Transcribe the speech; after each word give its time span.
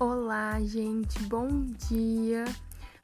Olá, 0.00 0.60
gente, 0.60 1.20
bom 1.24 1.48
dia! 1.88 2.44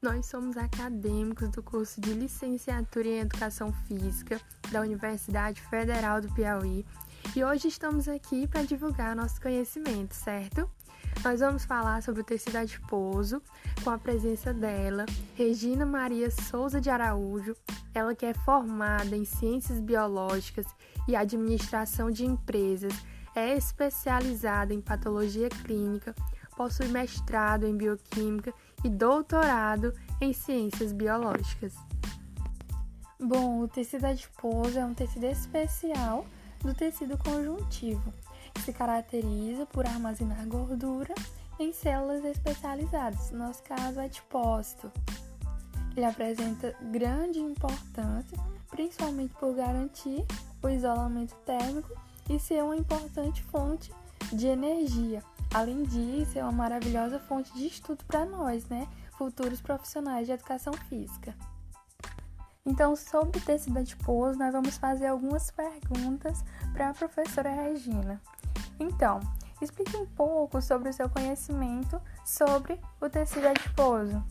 Nós 0.01 0.27
somos 0.27 0.57
acadêmicos 0.57 1.49
do 1.49 1.61
curso 1.61 2.01
de 2.01 2.15
Licenciatura 2.15 3.09
em 3.09 3.19
Educação 3.19 3.73
Física 3.73 4.41
da 4.71 4.81
Universidade 4.81 5.61
Federal 5.63 6.21
do 6.21 6.33
Piauí 6.33 6.87
e 7.35 7.43
hoje 7.43 7.67
estamos 7.67 8.07
aqui 8.07 8.47
para 8.47 8.63
divulgar 8.63 9.17
nosso 9.17 9.43
conhecimento, 9.43 10.15
certo? 10.15 10.71
Nós 11.25 11.41
vamos 11.41 11.65
falar 11.65 12.01
sobre 12.01 12.21
o 12.21 12.25
tecido 12.25 12.59
adiposo 12.59 13.43
com 13.83 13.91
a 13.91 13.99
presença 13.99 14.55
dela, 14.55 15.05
Regina 15.35 15.85
Maria 15.85 16.31
Souza 16.31 16.81
de 16.81 16.91
Araújo, 16.91 17.57
ela 17.93 18.15
que 18.15 18.25
é 18.25 18.35
formada 18.35 19.17
em 19.17 19.25
Ciências 19.25 19.81
Biológicas 19.81 20.67
e 21.09 21.17
Administração 21.17 22.09
de 22.09 22.25
Empresas, 22.25 22.95
é 23.35 23.57
especializada 23.57 24.73
em 24.73 24.81
Patologia 24.81 25.49
Clínica 25.49 26.15
possui 26.57 26.89
mestrado 26.89 27.67
em 27.67 27.77
bioquímica 27.77 28.53
e 28.83 28.89
doutorado 28.89 29.93
em 30.21 30.33
ciências 30.33 30.93
biológicas. 30.93 31.75
Bom, 33.21 33.61
o 33.61 33.69
tecido 33.69 34.05
adiposo 34.05 34.79
é 34.79 34.85
um 34.85 34.93
tecido 34.93 35.25
especial 35.25 36.27
do 36.61 36.75
tecido 36.75 37.17
conjuntivo, 37.17 38.13
que 38.53 38.63
se 38.63 38.73
caracteriza 38.73 39.67
por 39.67 39.87
armazenar 39.87 40.47
gordura 40.47 41.15
em 41.59 41.73
células 41.73 42.25
especializadas, 42.25 43.31
no 43.31 43.39
nosso 43.39 43.63
caso, 43.63 44.01
adipócito. 44.01 44.91
Ele 45.97 46.05
apresenta 46.05 46.75
grande 46.91 47.39
importância, 47.39 48.37
principalmente 48.69 49.35
por 49.35 49.55
garantir 49.55 50.25
o 50.63 50.69
isolamento 50.69 51.35
térmico 51.47 51.95
e 52.29 52.39
ser 52.39 52.63
uma 52.63 52.77
importante 52.77 53.43
fonte 53.45 53.93
de 54.33 54.49
energia, 54.49 55.23
Além 55.55 55.85
disso, 55.85 56.37
é 56.37 56.43
uma 56.43 56.51
maravilhosa 56.51 57.21
fonte 57.21 57.55
de 57.55 57.69
estudo 57.69 58.05
para 58.07 58.25
nós, 58.25 58.67
né? 58.67 58.89
Futuros 59.17 59.61
profissionais 59.61 60.27
de 60.27 60.33
educação 60.33 60.73
física. 60.73 61.33
Então, 62.67 62.97
sobre 62.97 63.39
tecido 63.39 63.79
adiposo, 63.79 64.37
nós 64.37 64.53
vamos 64.53 64.77
fazer 64.77 65.07
algumas 65.07 65.53
perguntas 65.53 66.45
para 66.73 66.91
a 66.91 66.95
professora 66.95 67.51
Regina. 67.51 68.21
Então, 68.81 69.21
explique 69.63 69.97
um 69.97 70.07
pouco 70.07 70.61
sobre 70.61 70.89
o 70.89 70.93
seu 70.93 71.09
conhecimento 71.09 72.03
sobre 72.25 72.81
o 73.01 73.09
tecido 73.09 73.47
adiposo. 73.47 74.25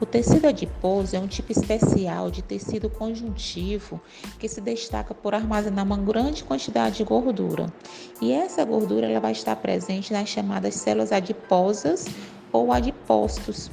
O 0.00 0.06
tecido 0.06 0.46
adiposo 0.46 1.16
é 1.16 1.18
um 1.18 1.26
tipo 1.26 1.50
especial 1.50 2.30
de 2.30 2.40
tecido 2.40 2.88
conjuntivo 2.88 4.00
que 4.38 4.48
se 4.48 4.60
destaca 4.60 5.12
por 5.12 5.34
armazenar 5.34 5.84
uma 5.84 5.96
grande 5.96 6.44
quantidade 6.44 6.98
de 6.98 7.04
gordura. 7.04 7.72
E 8.20 8.30
essa 8.30 8.64
gordura 8.64 9.08
ela 9.08 9.18
vai 9.18 9.32
estar 9.32 9.56
presente 9.56 10.12
nas 10.12 10.28
chamadas 10.28 10.76
células 10.76 11.10
adiposas 11.10 12.06
ou 12.52 12.72
adipócitos, 12.72 13.70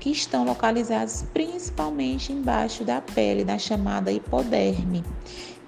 que 0.00 0.10
estão 0.10 0.44
localizados 0.44 1.24
principalmente 1.32 2.32
embaixo 2.32 2.82
da 2.82 3.00
pele, 3.00 3.44
na 3.44 3.56
chamada 3.56 4.10
hipoderme. 4.10 5.04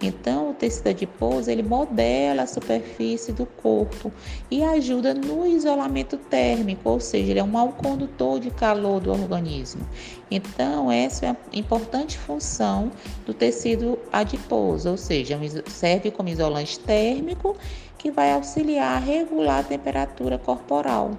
Então, 0.02 0.50
o 0.50 0.54
tecido 0.54 0.88
adiposo 0.88 1.50
ele 1.50 1.62
modela 1.62 2.42
a 2.42 2.46
superfície 2.46 3.32
do 3.32 3.44
corpo 3.44 4.10
e 4.50 4.62
ajuda 4.62 5.12
no 5.12 5.46
isolamento 5.46 6.16
térmico, 6.16 6.88
ou 6.88 6.98
seja, 6.98 7.30
ele 7.30 7.40
é 7.40 7.44
um 7.44 7.48
mau 7.48 7.68
condutor 7.72 8.40
de 8.40 8.50
calor 8.50 9.00
do 9.00 9.12
organismo. 9.12 9.86
Então, 10.30 10.90
essa 10.90 11.26
é 11.26 11.28
a 11.30 11.36
importante 11.52 12.16
função 12.16 12.90
do 13.26 13.34
tecido 13.34 13.98
adiposo, 14.10 14.90
ou 14.90 14.96
seja, 14.96 15.38
serve 15.66 16.10
como 16.10 16.30
isolante 16.30 16.78
térmico 16.80 17.54
que 17.98 18.10
vai 18.10 18.32
auxiliar 18.32 18.96
a 18.96 18.98
regular 18.98 19.60
a 19.60 19.64
temperatura 19.64 20.38
corporal. 20.38 21.10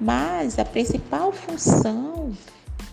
Mas 0.00 0.58
a 0.58 0.64
principal 0.64 1.30
função 1.30 2.32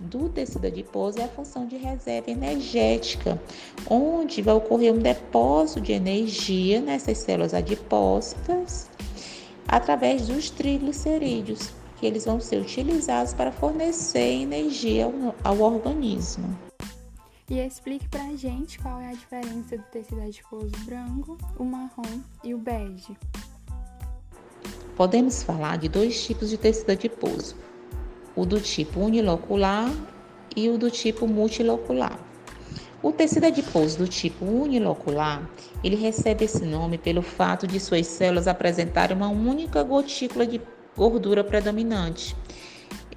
do 0.01 0.29
tecido 0.29 0.67
adiposo 0.67 1.19
é 1.19 1.23
a 1.23 1.27
função 1.27 1.65
de 1.65 1.77
reserva 1.77 2.29
energética, 2.29 3.41
onde 3.89 4.41
vai 4.41 4.53
ocorrer 4.53 4.93
um 4.93 4.99
depósito 4.99 5.81
de 5.81 5.93
energia 5.93 6.79
nessas 6.81 7.17
células 7.19 7.53
adipócitas 7.53 8.89
através 9.67 10.27
dos 10.27 10.49
triglicerídeos, 10.49 11.71
que 11.97 12.05
eles 12.05 12.25
vão 12.25 12.39
ser 12.39 12.61
utilizados 12.61 13.33
para 13.33 13.51
fornecer 13.51 14.41
energia 14.41 15.05
ao, 15.05 15.35
ao 15.43 15.59
organismo. 15.59 16.57
E 17.49 17.59
explique 17.59 18.07
para 18.09 18.23
a 18.23 18.35
gente 18.35 18.77
qual 18.79 18.99
é 18.99 19.09
a 19.09 19.13
diferença 19.13 19.77
do 19.77 19.83
tecido 19.83 20.21
adiposo 20.21 20.71
branco, 20.85 21.37
o 21.57 21.63
marrom 21.63 22.21
e 22.43 22.53
o 22.53 22.57
bege. 22.57 23.17
Podemos 24.97 25.43
falar 25.43 25.77
de 25.77 25.87
dois 25.87 26.25
tipos 26.25 26.49
de 26.49 26.57
tecido 26.57 26.91
adiposo, 26.91 27.55
o 28.37 28.45
do 28.45 28.61
tipo 28.61 28.99
unilocular 29.01 29.91
e 30.55 30.69
o 30.69 30.77
do 30.77 30.91
tipo 30.91 31.27
multilocular. 31.27 32.17
O 33.01 33.11
tecido 33.11 33.45
adiposo 33.45 33.97
do 33.97 34.07
tipo 34.07 34.45
unilocular, 34.45 35.49
ele 35.83 35.95
recebe 35.95 36.45
esse 36.45 36.63
nome 36.63 36.97
pelo 36.97 37.21
fato 37.21 37.67
de 37.67 37.79
suas 37.79 38.05
células 38.07 38.47
apresentarem 38.47 39.17
uma 39.17 39.27
única 39.27 39.81
gotícula 39.83 40.45
de 40.45 40.61
gordura 40.95 41.43
predominante. 41.43 42.35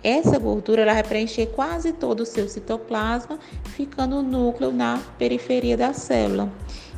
Essa 0.02 0.38
gordura 0.38 0.82
ela 0.82 0.94
vai 0.94 1.02
preencher 1.02 1.46
quase 1.46 1.92
todo 1.92 2.20
o 2.20 2.26
seu 2.26 2.48
citoplasma, 2.48 3.38
ficando 3.64 4.16
o 4.16 4.22
núcleo 4.22 4.72
na 4.72 4.98
periferia 5.18 5.76
da 5.76 5.92
célula. 5.92 6.50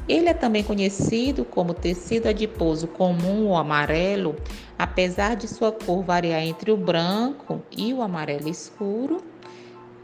Ele 0.09 0.29
é 0.29 0.35
também 0.35 0.63
conhecido 0.63 1.45
como 1.45 1.75
tecido 1.75 2.27
adiposo 2.27 2.89
comum 2.89 3.47
ou 3.47 3.57
amarelo, 3.57 4.37
apesar 4.83 5.37
de 5.37 5.47
sua 5.47 5.71
cor 5.71 6.03
variar 6.03 6.43
entre 6.43 6.73
o 6.73 6.77
branco 6.77 7.63
e 7.71 7.95
o 7.95 8.03
amarelo 8.03 8.49
escuro, 8.49 9.23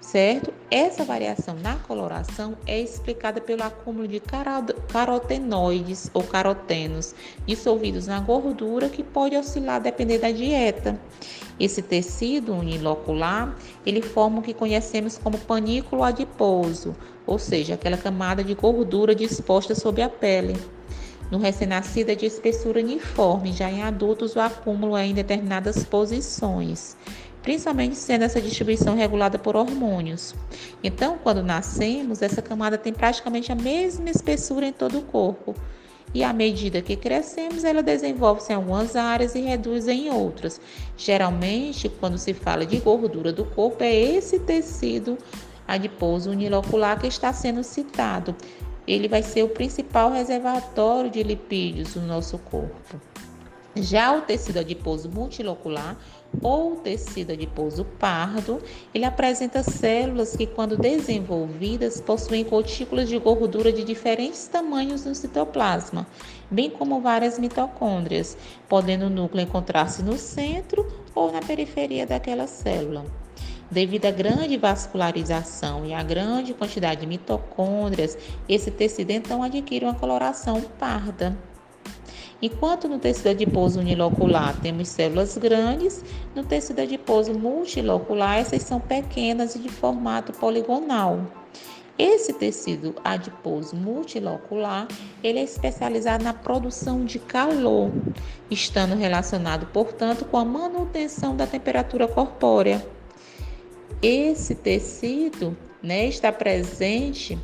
certo? 0.00 0.54
Essa 0.70 1.04
variação 1.04 1.56
na 1.56 1.74
coloração 1.74 2.56
é 2.64 2.80
explicada 2.80 3.40
pelo 3.40 3.64
acúmulo 3.64 4.06
de 4.06 4.22
carotenoides 4.92 6.08
ou 6.14 6.22
carotenos 6.22 7.12
dissolvidos 7.44 8.06
na 8.06 8.20
gordura 8.20 8.88
que 8.88 9.02
pode 9.02 9.36
oscilar 9.36 9.80
dependendo 9.80 10.22
da 10.22 10.30
dieta. 10.30 10.96
Esse 11.58 11.82
tecido 11.82 12.54
unilocular, 12.54 13.56
ele 13.84 14.00
forma 14.00 14.38
o 14.38 14.42
que 14.42 14.54
conhecemos 14.54 15.18
como 15.18 15.38
panículo 15.38 16.04
adiposo, 16.04 16.94
ou 17.26 17.36
seja, 17.36 17.74
aquela 17.74 17.96
camada 17.96 18.44
de 18.44 18.54
gordura 18.54 19.12
disposta 19.12 19.74
sobre 19.74 20.02
a 20.02 20.08
pele. 20.08 20.56
No 21.30 21.38
recém-nascido 21.38 22.10
é 22.10 22.14
de 22.14 22.24
espessura 22.24 22.80
uniforme, 22.80 23.52
já 23.52 23.70
em 23.70 23.82
adultos 23.82 24.34
o 24.34 24.40
acúmulo 24.40 24.96
é 24.96 25.06
em 25.06 25.12
determinadas 25.12 25.84
posições, 25.84 26.96
principalmente 27.42 27.96
sendo 27.96 28.24
essa 28.24 28.40
distribuição 28.40 28.96
regulada 28.96 29.38
por 29.38 29.54
hormônios. 29.54 30.34
Então, 30.82 31.18
quando 31.22 31.42
nascemos, 31.42 32.22
essa 32.22 32.40
camada 32.40 32.78
tem 32.78 32.92
praticamente 32.92 33.52
a 33.52 33.54
mesma 33.54 34.08
espessura 34.08 34.66
em 34.66 34.72
todo 34.72 34.98
o 34.98 35.02
corpo. 35.02 35.54
E 36.14 36.24
à 36.24 36.32
medida 36.32 36.80
que 36.80 36.96
crescemos, 36.96 37.64
ela 37.64 37.82
desenvolve-se 37.82 38.50
em 38.50 38.56
algumas 38.56 38.96
áreas 38.96 39.34
e 39.34 39.40
reduz 39.40 39.86
em 39.86 40.08
outras. 40.08 40.58
Geralmente, 40.96 41.90
quando 41.90 42.16
se 42.16 42.32
fala 42.32 42.64
de 42.64 42.78
gordura 42.78 43.30
do 43.30 43.44
corpo, 43.44 43.84
é 43.84 43.94
esse 43.94 44.38
tecido 44.38 45.18
adiposo 45.66 46.30
unilocular 46.30 46.98
que 46.98 47.06
está 47.06 47.30
sendo 47.34 47.62
citado. 47.62 48.34
Ele 48.88 49.06
vai 49.06 49.22
ser 49.22 49.42
o 49.42 49.50
principal 49.50 50.10
reservatório 50.10 51.10
de 51.10 51.22
lipídios 51.22 51.92
do 51.92 52.00
nosso 52.00 52.38
corpo. 52.38 52.98
Já 53.76 54.16
o 54.16 54.22
tecido 54.22 54.58
adiposo 54.58 55.10
multilocular 55.10 55.94
ou 56.42 56.76
tecido 56.76 57.32
adiposo 57.32 57.84
pardo, 57.84 58.62
ele 58.94 59.04
apresenta 59.04 59.62
células 59.62 60.34
que, 60.34 60.46
quando 60.46 60.76
desenvolvidas, 60.76 62.00
possuem 62.00 62.44
gotículas 62.44 63.10
de 63.10 63.18
gordura 63.18 63.70
de 63.70 63.84
diferentes 63.84 64.48
tamanhos 64.48 65.04
no 65.04 65.14
citoplasma, 65.14 66.06
bem 66.50 66.70
como 66.70 67.00
várias 67.00 67.38
mitocôndrias, 67.38 68.38
podendo 68.70 69.04
o 69.04 69.10
núcleo 69.10 69.44
encontrar-se 69.44 70.02
no 70.02 70.16
centro 70.16 70.86
ou 71.14 71.30
na 71.30 71.40
periferia 71.40 72.06
daquela 72.06 72.46
célula. 72.46 73.04
Devido 73.70 74.06
à 74.06 74.10
grande 74.10 74.56
vascularização 74.56 75.84
e 75.84 75.92
à 75.92 76.02
grande 76.02 76.54
quantidade 76.54 77.02
de 77.02 77.06
mitocôndrias, 77.06 78.16
esse 78.48 78.70
tecido 78.70 79.10
então 79.10 79.42
adquire 79.42 79.84
uma 79.84 79.94
coloração 79.94 80.62
parda. 80.78 81.36
Enquanto 82.40 82.88
no 82.88 82.98
tecido 82.98 83.28
adiposo 83.28 83.80
unilocular 83.80 84.58
temos 84.60 84.88
células 84.88 85.36
grandes, 85.36 86.02
no 86.34 86.44
tecido 86.44 86.80
adiposo 86.80 87.34
multilocular 87.34 88.38
essas 88.38 88.62
são 88.62 88.80
pequenas 88.80 89.54
e 89.54 89.58
de 89.58 89.68
formato 89.68 90.32
poligonal. 90.32 91.20
Esse 91.98 92.32
tecido 92.32 92.94
adiposo 93.04 93.74
multilocular, 93.74 94.86
ele 95.22 95.40
é 95.40 95.42
especializado 95.42 96.22
na 96.22 96.32
produção 96.32 97.04
de 97.04 97.18
calor, 97.18 97.90
estando 98.48 98.94
relacionado, 98.94 99.66
portanto, 99.66 100.24
com 100.24 100.36
a 100.38 100.44
manutenção 100.44 101.36
da 101.36 101.44
temperatura 101.44 102.06
corpórea. 102.06 102.97
Esse 104.00 104.54
tecido 104.54 105.56
né, 105.82 106.06
está 106.06 106.30
presente 106.30 107.38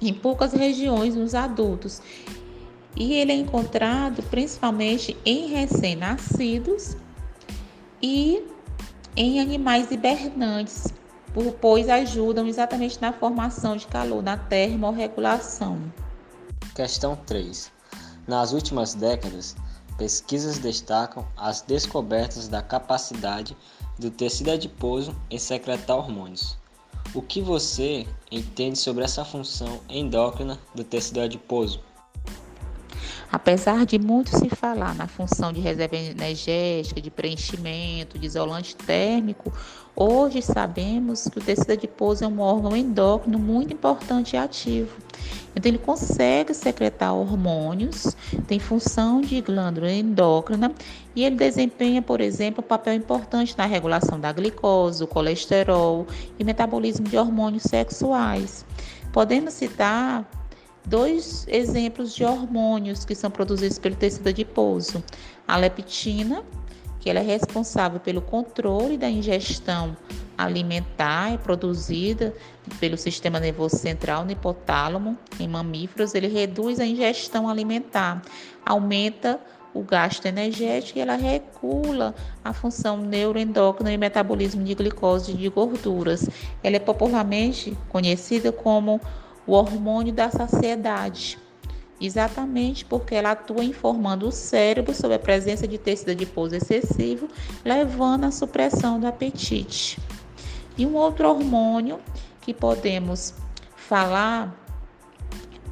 em 0.00 0.12
poucas 0.12 0.52
regiões 0.52 1.14
nos 1.14 1.34
adultos 1.34 2.02
e 2.96 3.14
ele 3.14 3.32
é 3.32 3.36
encontrado 3.36 4.22
principalmente 4.24 5.16
em 5.24 5.46
recém-nascidos 5.46 6.96
e 8.02 8.42
em 9.16 9.40
animais 9.40 9.90
hibernantes, 9.90 10.88
pois 11.60 11.88
ajudam 11.88 12.46
exatamente 12.46 13.00
na 13.00 13.12
formação 13.12 13.76
de 13.76 13.86
calor, 13.86 14.22
na 14.22 14.36
termorregulação. 14.36 15.80
Questão 16.74 17.14
3. 17.14 17.70
Nas 18.26 18.52
últimas 18.52 18.94
décadas, 18.94 19.56
pesquisas 19.96 20.58
destacam 20.58 21.26
as 21.36 21.60
descobertas 21.60 22.48
da 22.48 22.62
capacidade 22.62 23.56
do 23.98 24.10
tecido 24.10 24.50
adiposo 24.50 25.14
em 25.30 25.38
secretar 25.38 25.96
hormônios. 25.96 26.56
O 27.14 27.20
que 27.20 27.40
você 27.40 28.06
entende 28.30 28.78
sobre 28.78 29.04
essa 29.04 29.24
função 29.24 29.80
endócrina 29.88 30.58
do 30.74 30.84
tecido 30.84 31.20
adiposo? 31.20 31.80
Apesar 33.32 33.86
de 33.86 33.96
muito 33.96 34.36
se 34.36 34.48
falar 34.48 34.92
na 34.94 35.06
função 35.06 35.52
de 35.52 35.60
reserva 35.60 35.94
energética, 35.94 37.00
de 37.00 37.10
preenchimento, 37.10 38.18
de 38.18 38.26
isolante 38.26 38.74
térmico, 38.74 39.52
hoje 39.94 40.42
sabemos 40.42 41.28
que 41.28 41.38
o 41.38 41.42
tecido 41.42 41.72
adiposo 41.72 42.24
é 42.24 42.26
um 42.26 42.40
órgão 42.40 42.76
endócrino 42.76 43.38
muito 43.38 43.72
importante 43.72 44.34
e 44.34 44.36
ativo. 44.36 44.96
Então, 45.54 45.70
ele 45.70 45.78
consegue 45.78 46.52
secretar 46.54 47.14
hormônios, 47.14 48.16
tem 48.48 48.58
função 48.58 49.20
de 49.20 49.40
glândula 49.40 49.92
endócrina 49.92 50.72
e 51.14 51.24
ele 51.24 51.36
desempenha, 51.36 52.02
por 52.02 52.20
exemplo, 52.20 52.64
um 52.64 52.66
papel 52.66 52.94
importante 52.94 53.56
na 53.56 53.66
regulação 53.66 54.18
da 54.18 54.32
glicose, 54.32 55.04
o 55.04 55.06
colesterol 55.06 56.06
e 56.36 56.42
metabolismo 56.42 57.06
de 57.06 57.16
hormônios 57.16 57.62
sexuais. 57.64 58.64
Podemos 59.12 59.54
citar 59.54 60.28
dois 60.84 61.46
exemplos 61.48 62.14
de 62.14 62.24
hormônios 62.24 63.04
que 63.04 63.14
são 63.14 63.30
produzidos 63.30 63.78
pelo 63.78 63.94
tecido 63.94 64.28
adiposo. 64.28 65.02
A 65.46 65.56
leptina, 65.56 66.42
que 66.98 67.08
ela 67.08 67.20
é 67.20 67.22
responsável 67.22 68.00
pelo 68.00 68.20
controle 68.20 68.96
da 68.96 69.08
ingestão 69.08 69.96
alimentar, 70.36 71.32
é 71.32 71.38
produzida 71.38 72.34
pelo 72.78 72.96
sistema 72.96 73.38
nervoso 73.38 73.76
central 73.76 74.24
no 74.24 74.32
hipotálamo. 74.32 75.16
Em 75.38 75.48
mamíferos, 75.48 76.14
ele 76.14 76.28
reduz 76.28 76.80
a 76.80 76.86
ingestão 76.86 77.48
alimentar, 77.48 78.22
aumenta 78.64 79.40
o 79.72 79.82
gasto 79.82 80.26
energético 80.26 80.98
e 80.98 81.02
ela 81.02 81.14
regula 81.14 82.14
a 82.44 82.52
função 82.52 82.96
neuroendócrina 82.96 83.92
e 83.92 83.96
metabolismo 83.96 84.64
de 84.64 84.74
glicose 84.74 85.32
e 85.32 85.36
de 85.36 85.48
gorduras. 85.48 86.28
Ela 86.62 86.76
é 86.76 86.80
popularmente 86.80 87.76
conhecida 87.88 88.50
como 88.50 89.00
o 89.50 89.54
hormônio 89.54 90.12
da 90.12 90.30
saciedade, 90.30 91.36
exatamente 92.00 92.84
porque 92.84 93.16
ela 93.16 93.32
atua 93.32 93.64
informando 93.64 94.28
o 94.28 94.30
cérebro 94.32 94.94
sobre 94.94 95.16
a 95.16 95.18
presença 95.18 95.66
de 95.66 95.76
tecido 95.76 96.12
adiposo 96.12 96.54
excessivo, 96.54 97.26
levando 97.64 98.26
à 98.26 98.30
supressão 98.30 99.00
do 99.00 99.08
apetite. 99.08 99.98
E 100.78 100.86
um 100.86 100.94
outro 100.94 101.28
hormônio 101.28 101.98
que 102.40 102.54
podemos 102.54 103.34
falar 103.74 104.56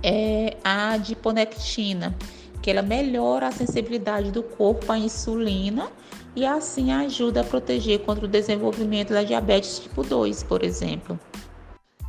é 0.02 0.56
a 0.64 0.94
adiponectina, 0.94 2.16
que 2.60 2.72
ela 2.72 2.82
melhora 2.82 3.46
a 3.46 3.52
sensibilidade 3.52 4.32
do 4.32 4.42
corpo 4.42 4.90
à 4.90 4.98
insulina 4.98 5.88
e 6.34 6.44
assim 6.44 6.90
ajuda 6.90 7.42
a 7.42 7.44
proteger 7.44 8.00
contra 8.00 8.24
o 8.24 8.28
desenvolvimento 8.28 9.12
da 9.12 9.22
diabetes 9.22 9.78
tipo 9.78 10.02
2, 10.02 10.42
por 10.42 10.64
exemplo. 10.64 11.16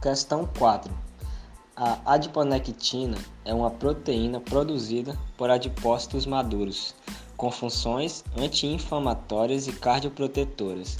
Questão 0.01 0.49
4. 0.57 1.08
A 1.81 1.97
adiponectina 2.05 3.17
é 3.45 3.53
uma 3.53 3.71
proteína 3.71 4.41
produzida 4.41 5.17
por 5.37 5.49
adipócitos 5.49 6.25
maduros, 6.25 6.93
com 7.37 7.49
funções 7.49 8.21
anti-inflamatórias 8.37 9.65
e 9.65 9.71
cardioprotetoras, 9.71 10.97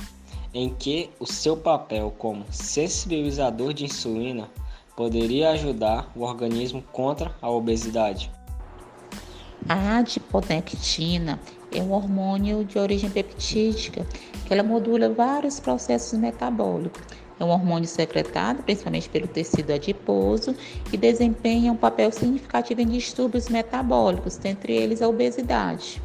em 0.53 0.69
que 0.69 1.09
o 1.19 1.25
seu 1.25 1.57
papel 1.57 2.15
como 2.17 2.45
sensibilizador 2.49 3.73
de 3.73 3.83
insulina 3.83 4.49
poderia 4.95 5.49
ajudar 5.49 6.09
o 6.15 6.21
organismo 6.21 6.81
contra 6.93 7.35
a 7.41 7.49
obesidade. 7.49 8.31
A 9.67 9.97
adiponectina 9.97 11.41
é 11.73 11.81
um 11.81 11.91
hormônio 11.91 12.63
de 12.63 12.79
origem 12.79 13.09
peptídica 13.09 14.07
que 14.45 14.53
ela 14.53 14.63
modula 14.63 15.09
vários 15.09 15.59
processos 15.59 16.17
metabólicos 16.17 17.01
é 17.39 17.43
um 17.43 17.49
hormônio 17.49 17.87
secretado 17.87 18.61
principalmente 18.63 19.09
pelo 19.09 19.27
tecido 19.27 19.71
adiposo 19.71 20.55
e 20.91 20.97
desempenha 20.97 21.71
um 21.71 21.77
papel 21.77 22.11
significativo 22.11 22.81
em 22.81 22.87
distúrbios 22.87 23.47
metabólicos, 23.49 24.37
dentre 24.37 24.73
eles 24.73 25.01
a 25.01 25.07
obesidade. 25.07 26.01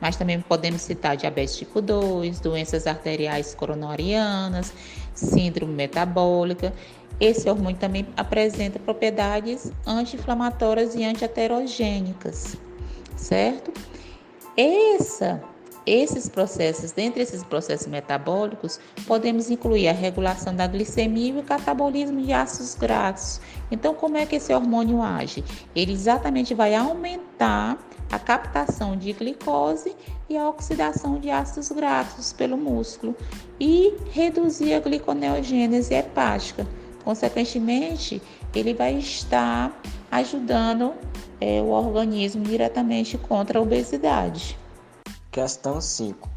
Mas 0.00 0.16
também 0.16 0.40
podemos 0.40 0.82
citar 0.82 1.16
diabetes 1.16 1.56
tipo 1.56 1.80
2, 1.80 2.40
doenças 2.40 2.86
arteriais 2.86 3.54
coronarianas, 3.54 4.72
síndrome 5.14 5.74
metabólica. 5.74 6.72
Esse 7.20 7.48
hormônio 7.48 7.78
também 7.78 8.06
apresenta 8.16 8.80
propriedades 8.80 9.70
anti-inflamatórias 9.86 10.96
e 10.96 11.04
anti-aterogênicas, 11.04 12.56
certo? 13.14 13.72
Essa 14.56 15.40
esses 15.86 16.28
processos, 16.28 16.92
dentre 16.92 17.22
esses 17.22 17.42
processos 17.42 17.86
metabólicos, 17.86 18.78
podemos 19.06 19.50
incluir 19.50 19.88
a 19.88 19.92
regulação 19.92 20.54
da 20.54 20.66
glicemia 20.66 21.34
e 21.34 21.38
o 21.38 21.42
catabolismo 21.42 22.20
de 22.22 22.32
ácidos 22.32 22.74
graxos. 22.74 23.40
Então, 23.70 23.94
como 23.94 24.16
é 24.16 24.26
que 24.26 24.36
esse 24.36 24.52
hormônio 24.52 25.02
age? 25.02 25.44
Ele 25.74 25.92
exatamente 25.92 26.54
vai 26.54 26.74
aumentar 26.74 27.78
a 28.10 28.18
captação 28.18 28.96
de 28.96 29.12
glicose 29.12 29.96
e 30.28 30.36
a 30.36 30.48
oxidação 30.48 31.18
de 31.18 31.30
ácidos 31.30 31.70
graxos 31.70 32.32
pelo 32.32 32.56
músculo 32.56 33.16
e 33.58 33.94
reduzir 34.10 34.74
a 34.74 34.80
gliconeogênese 34.80 35.94
hepática. 35.94 36.66
Consequentemente, 37.02 38.22
ele 38.54 38.74
vai 38.74 38.94
estar 38.98 39.80
ajudando 40.10 40.94
é, 41.40 41.60
o 41.60 41.70
organismo 41.70 42.44
diretamente 42.44 43.18
contra 43.18 43.58
a 43.58 43.62
obesidade. 43.62 44.56
Questão 45.32 45.80
5. 45.80 46.28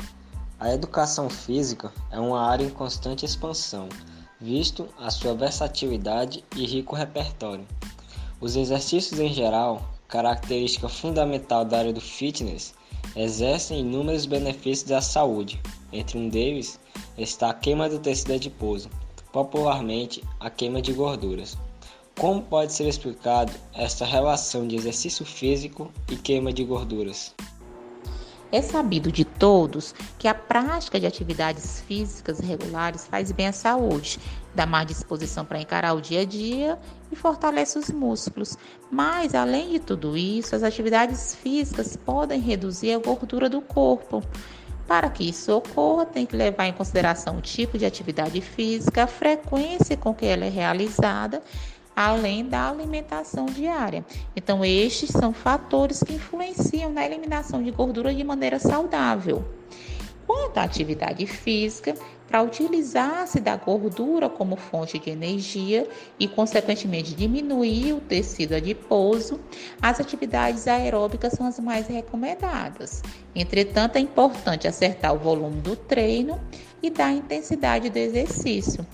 A 0.57 0.73
educação 0.73 1.29
física 1.29 1.91
é 2.09 2.17
uma 2.17 2.39
área 2.39 2.63
em 2.63 2.69
constante 2.69 3.25
expansão, 3.25 3.89
visto 4.39 4.87
a 4.97 5.11
sua 5.11 5.35
versatilidade 5.35 6.45
e 6.55 6.65
rico 6.65 6.95
repertório. 6.95 7.67
Os 8.39 8.55
exercícios 8.55 9.19
em 9.19 9.33
geral, 9.33 9.81
característica 10.07 10.87
fundamental 10.87 11.65
da 11.65 11.79
área 11.79 11.91
do 11.91 11.99
fitness, 11.99 12.73
exercem 13.17 13.81
inúmeros 13.81 14.25
benefícios 14.25 14.89
à 14.93 15.01
saúde. 15.01 15.61
Entre 15.91 16.17
um 16.17 16.29
deles 16.29 16.79
está 17.17 17.49
a 17.49 17.53
queima 17.53 17.89
do 17.89 17.99
tecido 17.99 18.31
adiposo, 18.31 18.89
popularmente 19.33 20.23
a 20.39 20.49
queima 20.49 20.81
de 20.81 20.93
gorduras. 20.93 21.57
Como 22.17 22.41
pode 22.41 22.71
ser 22.71 22.87
explicado 22.87 23.51
esta 23.73 24.05
relação 24.05 24.65
de 24.65 24.77
exercício 24.77 25.25
físico 25.25 25.91
e 26.09 26.15
queima 26.15 26.53
de 26.53 26.63
gorduras? 26.63 27.35
É 28.51 28.61
sabido 28.61 29.11
de 29.11 29.25
todos 29.25 29.93
que 30.17 30.27
a 30.27 30.33
prática 30.33 30.99
de 30.99 31.05
atividades 31.05 31.81
físicas 31.81 32.39
regulares 32.39 33.05
faz 33.07 33.31
bem 33.31 33.47
à 33.47 33.51
saúde, 33.51 34.19
dá 34.53 34.65
mais 34.65 34.87
disposição 34.87 35.43
para 35.43 35.59
encarar 35.59 35.93
o 35.93 36.01
dia 36.01 36.21
a 36.21 36.25
dia 36.25 36.79
e 37.11 37.15
fortalece 37.15 37.77
os 37.77 37.89
músculos. 37.89 38.57
Mas, 38.89 39.35
além 39.35 39.71
de 39.71 39.79
tudo 39.79 40.15
isso, 40.15 40.55
as 40.55 40.63
atividades 40.63 41.35
físicas 41.35 41.97
podem 41.97 42.39
reduzir 42.39 42.93
a 42.93 42.99
gordura 42.99 43.49
do 43.49 43.61
corpo. 43.61 44.23
Para 44.87 45.09
que 45.09 45.27
isso 45.27 45.51
ocorra, 45.51 46.05
tem 46.05 46.27
que 46.27 46.35
levar 46.35 46.67
em 46.67 46.73
consideração 46.73 47.37
o 47.37 47.41
tipo 47.41 47.75
de 47.75 47.85
atividade 47.85 48.39
física, 48.39 49.03
a 49.03 49.07
frequência 49.07 49.97
com 49.97 50.13
que 50.13 50.27
ela 50.27 50.45
é 50.45 50.49
realizada 50.49 51.41
além 51.95 52.45
da 52.45 52.69
alimentação 52.69 53.45
diária. 53.45 54.05
Então, 54.35 54.65
estes 54.65 55.09
são 55.09 55.33
fatores 55.33 56.03
que 56.03 56.13
influenciam 56.13 56.91
na 56.91 57.05
eliminação 57.05 57.63
de 57.63 57.71
gordura 57.71 58.13
de 58.13 58.23
maneira 58.23 58.59
saudável. 58.59 59.45
Quanto 60.27 60.57
à 60.57 60.63
atividade 60.63 61.25
física, 61.27 61.93
para 62.27 62.41
utilizar-se 62.41 63.39
da 63.39 63.55
gordura 63.55 64.27
como 64.27 64.55
fonte 64.55 64.97
de 64.97 65.09
energia 65.09 65.87
e, 66.19 66.27
consequentemente, 66.27 67.13
diminuir 67.13 67.93
o 67.93 68.01
tecido 68.01 68.55
adiposo, 68.55 69.39
as 69.81 69.99
atividades 69.99 70.67
aeróbicas 70.67 71.33
são 71.33 71.45
as 71.45 71.59
mais 71.59 71.87
recomendadas. 71.87 73.03
Entretanto, 73.35 73.97
é 73.97 73.99
importante 73.99 74.67
acertar 74.67 75.13
o 75.13 75.19
volume 75.19 75.61
do 75.61 75.75
treino 75.75 76.41
e 76.81 76.89
da 76.89 77.11
intensidade 77.11 77.89
do 77.89 77.97
exercício. 77.97 78.85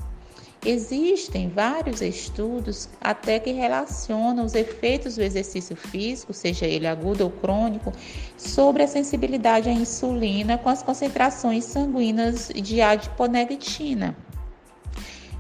Existem 0.64 1.50
vários 1.50 2.02
estudos 2.02 2.88
até 3.02 3.40
que 3.40 3.52
relacionam 3.52 4.46
os 4.46 4.54
efeitos 4.54 5.16
do 5.16 5.24
exercício 5.24 5.76
físico, 5.76 6.34
seja 6.34 6.68
ele 6.68 6.86
agudo 6.86 7.24
ou 7.24 7.32
crônico, 7.32 7.92
sobre 8.38 8.84
a 8.84 8.88
sensibilidade 8.88 9.70
à 9.70 9.72
insulina 9.72 10.60
com 10.60 10.70
as 10.70 10.84
concentrações 10.84 11.66
sanguíneas 11.66 12.50
de 12.54 12.80
adiponectina. 12.80 14.16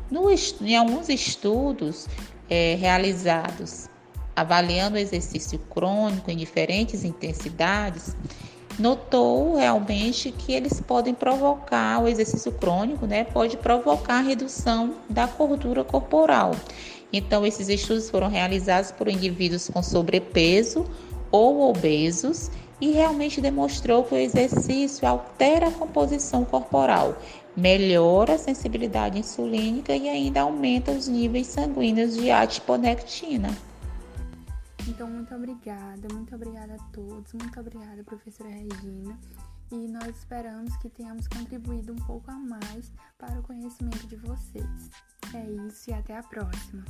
No, 0.09 0.27
em 0.31 0.75
alguns 0.75 1.07
estudos 1.07 2.07
é, 2.49 2.75
realizados 2.75 3.91
avaliando 4.35 4.95
o 4.95 4.99
exercício 4.99 5.59
crônico 5.69 6.31
em 6.31 6.37
diferentes 6.37 7.03
intensidades, 7.03 8.15
notou 8.79 9.55
realmente 9.55 10.31
que 10.31 10.53
eles 10.53 10.81
podem 10.81 11.13
provocar 11.13 12.01
o 12.01 12.07
exercício 12.07 12.51
crônico, 12.51 13.05
né? 13.05 13.23
Pode 13.23 13.57
provocar 13.57 14.19
a 14.19 14.21
redução 14.21 14.95
da 15.09 15.25
gordura 15.25 15.83
corporal. 15.83 16.55
Então, 17.13 17.45
esses 17.45 17.67
estudos 17.67 18.09
foram 18.09 18.29
realizados 18.29 18.91
por 18.91 19.07
indivíduos 19.07 19.69
com 19.69 19.83
sobrepeso 19.83 20.85
ou 21.31 21.69
obesos 21.69 22.49
e 22.79 22.91
realmente 22.91 23.39
demonstrou 23.39 24.03
que 24.03 24.15
o 24.15 24.17
exercício 24.17 25.07
altera 25.07 25.67
a 25.67 25.71
composição 25.71 26.43
corporal, 26.43 27.15
melhora 27.55 28.33
a 28.33 28.37
sensibilidade 28.39 29.19
insulínica 29.19 29.95
e 29.95 30.09
ainda 30.09 30.41
aumenta 30.41 30.91
os 30.91 31.07
níveis 31.07 31.47
sanguíneos 31.47 32.15
de 32.15 32.31
adiponectina. 32.31 33.55
Então, 34.91 35.09
muito 35.09 35.33
obrigada, 35.33 36.05
muito 36.13 36.35
obrigada 36.35 36.75
a 36.75 36.77
todos, 36.91 37.31
muito 37.31 37.57
obrigada, 37.57 38.03
professora 38.03 38.49
Regina. 38.49 39.17
E 39.71 39.87
nós 39.87 40.17
esperamos 40.17 40.75
que 40.77 40.89
tenhamos 40.89 41.29
contribuído 41.29 41.93
um 41.93 42.05
pouco 42.05 42.29
a 42.29 42.37
mais 42.37 42.91
para 43.17 43.39
o 43.39 43.43
conhecimento 43.43 44.05
de 44.05 44.17
vocês. 44.17 44.91
É 45.33 45.49
isso 45.65 45.89
e 45.89 45.93
até 45.93 46.17
a 46.17 46.23
próxima! 46.23 46.83